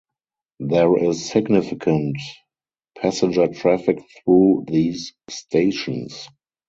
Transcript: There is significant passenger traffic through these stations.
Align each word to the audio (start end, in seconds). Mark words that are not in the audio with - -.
There 0.61 0.97
is 0.97 1.29
significant 1.29 2.17
passenger 2.97 3.47
traffic 3.49 3.99
through 4.25 4.65
these 4.67 5.13
stations. 5.29 6.27